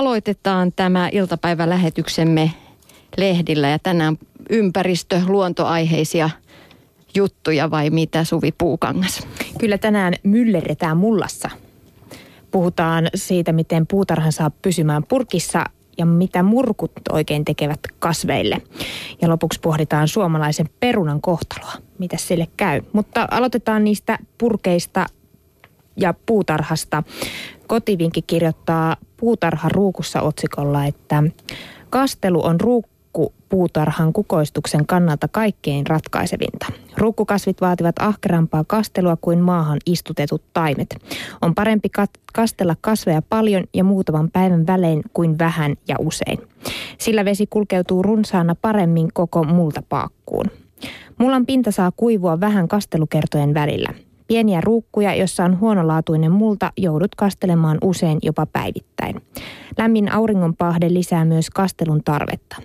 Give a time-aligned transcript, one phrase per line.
[0.00, 2.50] aloitetaan tämä iltapäivälähetyksemme
[3.16, 4.18] lehdillä ja tänään
[4.50, 6.30] ympäristö, luontoaiheisia
[7.14, 9.26] juttuja vai mitä Suvi Puukangas?
[9.58, 11.50] Kyllä tänään myllerretään mullassa.
[12.50, 15.64] Puhutaan siitä, miten puutarhan saa pysymään purkissa
[15.98, 18.62] ja mitä murkut oikein tekevät kasveille.
[19.22, 22.82] Ja lopuksi pohditaan suomalaisen perunan kohtaloa, mitä sille käy.
[22.92, 25.06] Mutta aloitetaan niistä purkeista
[25.96, 27.02] ja puutarhasta.
[27.66, 31.22] Kotivinkki kirjoittaa puutarha ruukussa otsikolla, että
[31.90, 32.90] kastelu on ruukku
[33.48, 36.66] puutarhan kukoistuksen kannalta kaikkein ratkaisevinta.
[36.96, 40.96] Ruukkukasvit vaativat ahkerampaa kastelua kuin maahan istutetut taimet.
[41.42, 41.88] On parempi
[42.32, 46.38] kastella kasveja paljon ja muutaman päivän välein kuin vähän ja usein.
[46.98, 50.46] Sillä vesi kulkeutuu runsaana paremmin koko multapaakkuun.
[51.18, 53.88] Mullan pinta saa kuivua vähän kastelukertojen välillä.
[54.30, 59.22] Pieniä ruukkuja, jossa on huonolaatuinen multa, joudut kastelemaan usein jopa päivittäin.
[59.78, 62.56] Lämmin auringonpahde lisää myös kastelun tarvetta.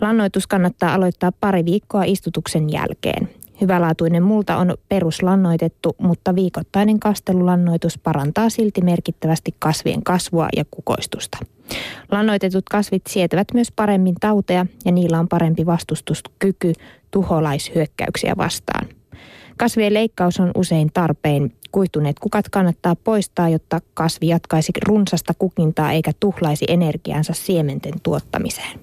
[0.00, 3.28] Lannoitus kannattaa aloittaa pari viikkoa istutuksen jälkeen.
[3.60, 11.38] Hyvälaatuinen multa on peruslannoitettu, mutta viikoittainen kastelulannoitus parantaa silti merkittävästi kasvien kasvua ja kukoistusta.
[12.10, 16.72] Lannoitetut kasvit sietävät myös paremmin tauteja ja niillä on parempi vastustuskyky
[17.10, 18.99] tuholaishyökkäyksiä vastaan.
[19.60, 21.52] Kasvien leikkaus on usein tarpeen.
[21.72, 28.80] Kuihtuneet kukat kannattaa poistaa, jotta kasvi jatkaisi runsasta kukintaa eikä tuhlaisi energiansa siementen tuottamiseen.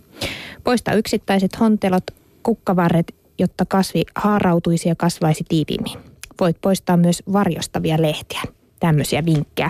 [0.63, 2.03] Poista yksittäiset hontelot,
[2.43, 5.99] kukkavarret, jotta kasvi haarautuisi ja kasvaisi tiiviimmin.
[6.39, 8.41] Voit poistaa myös varjostavia lehtiä.
[8.79, 9.69] Tämmöisiä vinkkejä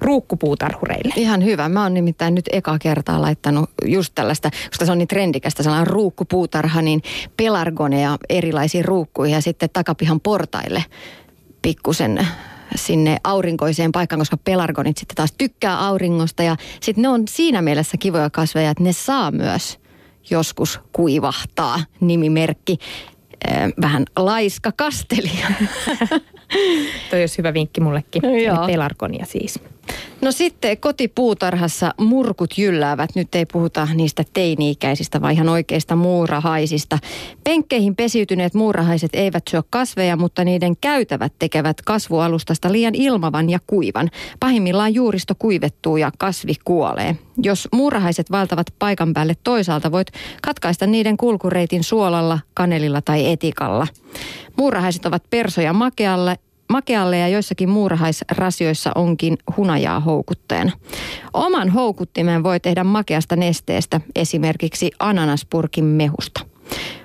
[0.00, 1.14] ruukkupuutarhureille.
[1.16, 1.68] Ihan hyvä.
[1.68, 5.86] Mä oon nimittäin nyt eka kertaa laittanut just tällaista, koska se on niin trendikästä, sellainen
[5.86, 7.02] ruukkupuutarha, niin
[7.36, 10.84] pelargoneja erilaisiin ruukkuihin ja sitten takapihan portaille
[11.62, 12.28] pikkusen
[12.74, 17.96] sinne aurinkoiseen paikkaan, koska pelargonit sitten taas tykkää auringosta ja sitten ne on siinä mielessä
[17.96, 19.78] kivoja kasveja, että ne saa myös
[20.30, 22.78] joskus kuivahtaa nimimerkki
[23.80, 25.46] vähän laiska kastelija.
[27.10, 28.22] Toi olisi hyvä vinkki mullekin.
[28.44, 28.66] Joo.
[28.66, 29.60] Pelargonia siis.
[30.20, 33.10] No sitten kotipuutarhassa murkut jylläävät.
[33.14, 36.98] Nyt ei puhuta niistä teini-ikäisistä, vaan ihan oikeista muurahaisista.
[37.44, 44.10] Penkkeihin pesiytyneet muurahaiset eivät syö kasveja, mutta niiden käytävät tekevät kasvualustasta liian ilmavan ja kuivan.
[44.40, 47.16] Pahimmillaan juuristo kuivettuu ja kasvi kuolee.
[47.42, 50.08] Jos muurahaiset valtavat paikan päälle toisaalta, voit
[50.42, 53.86] katkaista niiden kulkureitin suolalla, kanelilla tai etikalla.
[54.56, 60.72] Muurahaiset ovat persoja makealle makealle ja joissakin muurahaisrasioissa onkin hunajaa houkutteena.
[61.34, 66.40] Oman houkuttimen voi tehdä makeasta nesteestä, esimerkiksi ananaspurkin mehusta.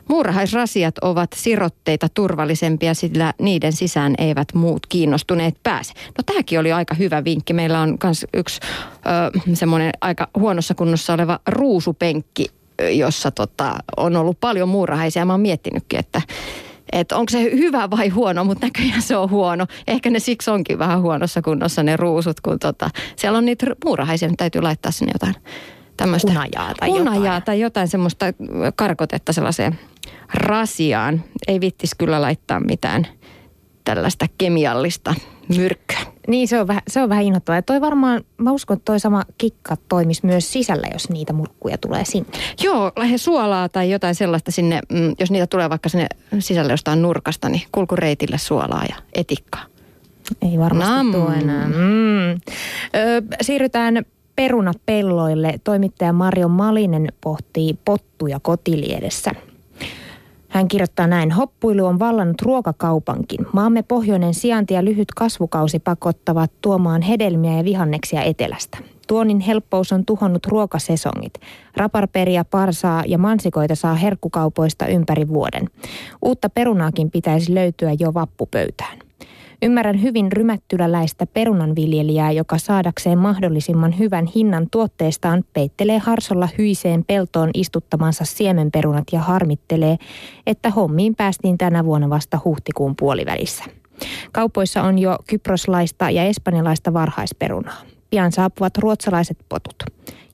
[0.10, 5.94] Muurahaisrasiat ovat sirotteita turvallisempia, sillä niiden sisään eivät muut kiinnostuneet pääse.
[6.18, 7.54] No tämäkin oli aika hyvä vinkki.
[7.54, 8.60] Meillä on myös yksi
[9.54, 12.46] semmoinen aika huonossa kunnossa oleva ruusupenkki,
[12.92, 15.26] jossa tota, on ollut paljon muurahaisia.
[15.26, 16.22] Mä oon miettinytkin, että
[16.94, 19.66] että onko se hyvä vai huono, mutta näköjään se on huono.
[19.88, 24.28] Ehkä ne siksi onkin vähän huonossa kunnossa ne ruusut, kun tota, siellä on niitä muurahaisia,
[24.28, 25.36] nyt täytyy laittaa sinne jotain
[25.98, 27.44] tämmöistä hunajaa tai hunajaa jotain.
[27.44, 28.26] tai jotain semmoista
[28.76, 29.80] karkotetta sellaiseen
[30.34, 31.24] rasiaan.
[31.48, 33.08] Ei vittis kyllä laittaa mitään
[33.84, 35.16] tällaista kemiallista
[35.58, 36.13] myrkkyä.
[36.28, 37.58] Niin, se on vähän, se on vähän inhottavaa.
[37.58, 41.78] Ja toi varmaan, mä uskon, että toi sama kikka toimisi myös sisällä, jos niitä murkkuja
[41.78, 42.30] tulee sinne.
[42.64, 46.08] Joo, lähde suolaa tai jotain sellaista sinne, mm, jos niitä tulee vaikka sinne
[46.40, 49.66] sisälle jostain nurkasta, niin kulkureitille suolaa ja etikkaa.
[50.52, 51.12] Ei varmasti Nam.
[51.12, 51.68] tuo enää.
[51.68, 52.32] Mm.
[52.32, 52.38] Ö,
[53.42, 54.06] siirrytään
[54.36, 55.54] perunapelloille.
[55.64, 59.32] Toimittaja Mario Malinen pohtii pottuja kotiliedessä.
[60.54, 63.46] Hän kirjoittaa näin, hoppuilu on vallannut ruokakaupankin.
[63.54, 68.78] Maamme pohjoinen sijainti ja lyhyt kasvukausi pakottavat tuomaan hedelmiä ja vihanneksia etelästä.
[69.08, 71.34] Tuonin helppous on tuhonnut ruokasesongit.
[71.78, 75.70] Raparperia, parsaa ja mansikoita saa herkkukaupoista ympäri vuoden.
[76.22, 79.00] Uutta perunaakin pitäisi löytyä jo vappupöytään.
[79.64, 88.26] Ymmärrän hyvin rymättyläläistä perunanviljelijää, joka saadakseen mahdollisimman hyvän hinnan tuotteestaan peittelee harsolla hyiseen peltoon istuttamansa
[88.26, 89.98] siemenperunat ja harmittelee,
[90.48, 93.64] että hommiin päästiin tänä vuonna vasta huhtikuun puolivälissä.
[94.32, 97.93] Kaupoissa on jo kyproslaista ja espanjalaista varhaisperunaa.
[98.14, 99.84] Pian saapuvat ruotsalaiset potut.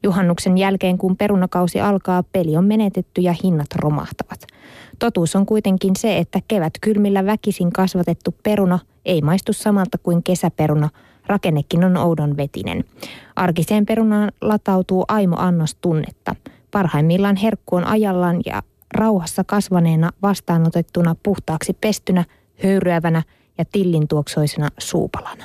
[0.03, 4.47] Juhannuksen jälkeen, kun perunakausi alkaa, peli on menetetty ja hinnat romahtavat.
[4.99, 10.89] Totuus on kuitenkin se, että kevät kylmillä väkisin kasvatettu peruna ei maistu samalta kuin kesäperuna.
[11.27, 12.83] Rakennekin on oudon vetinen.
[13.35, 16.35] Arkiseen perunaan latautuu aimo annos tunnetta.
[16.71, 22.25] Parhaimmillaan herkku on ajallaan ja rauhassa kasvaneena vastaanotettuna puhtaaksi pestynä,
[22.63, 23.23] höyryävänä
[23.57, 25.43] ja tillintuoksoisena suupalana.